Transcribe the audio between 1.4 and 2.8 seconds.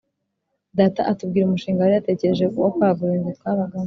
umushinga yari yatekereje wo